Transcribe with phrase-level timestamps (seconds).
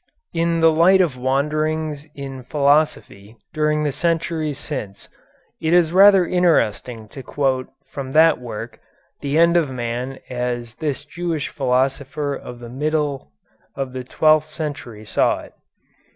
[0.33, 5.07] In the light of wanderings in philosophy during the centuries since,
[5.61, 8.79] it is rather interesting to quote from that work
[9.19, 13.31] the end of man as this Jewish philosopher of the middle
[13.75, 15.53] of the twelfth century saw it.